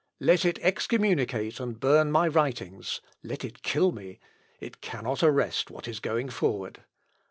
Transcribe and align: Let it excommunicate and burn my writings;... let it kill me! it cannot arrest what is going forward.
Let 0.19 0.45
it 0.45 0.57
excommunicate 0.63 1.59
and 1.59 1.79
burn 1.79 2.11
my 2.11 2.27
writings;... 2.27 3.01
let 3.21 3.45
it 3.45 3.61
kill 3.61 3.91
me! 3.91 4.19
it 4.59 4.81
cannot 4.81 5.21
arrest 5.21 5.69
what 5.69 5.87
is 5.87 5.99
going 5.99 6.29
forward. 6.29 6.81